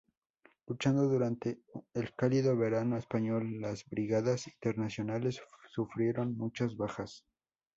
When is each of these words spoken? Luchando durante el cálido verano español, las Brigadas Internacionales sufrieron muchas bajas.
Luchando 0.65 1.07
durante 1.07 1.59
el 1.93 2.15
cálido 2.15 2.57
verano 2.57 2.97
español, 2.97 3.59
las 3.61 3.85
Brigadas 3.85 4.47
Internacionales 4.47 5.39
sufrieron 5.71 6.35
muchas 6.39 6.75
bajas. 6.75 7.23